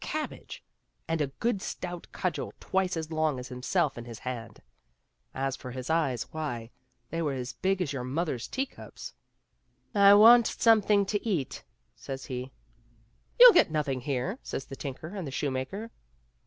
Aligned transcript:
cabbage, 0.03 0.63
and 1.07 1.21
a 1.21 1.27
good 1.27 1.61
stout 1.61 2.07
cudgel 2.11 2.55
twice 2.59 2.97
as 2.97 3.11
long 3.11 3.37
as 3.37 3.49
himself 3.49 3.99
in 3.99 4.05
his 4.05 4.17
hand; 4.17 4.59
as 5.31 5.55
for 5.55 5.69
his 5.69 5.91
eyes, 5.91 6.23
why, 6.31 6.71
they 7.11 7.21
were 7.21 7.33
as 7.35 7.53
big 7.53 7.83
as 7.83 7.93
your 7.93 8.03
mother's 8.03 8.47
teacups." 8.47 9.13
I 9.93 10.15
want 10.15 10.47
something 10.47 11.05
to 11.05 11.23
eat," 11.23 11.63
says 11.95 12.25
he," 12.25 12.51
You'll 13.39 13.53
get 13.53 13.69
nothing 13.69 14.01
here," 14.01 14.39
says 14.41 14.65
the 14.65 14.75
tinker 14.75 15.09
and 15.09 15.27
the 15.27 15.31
shoemaker. 15.31 15.91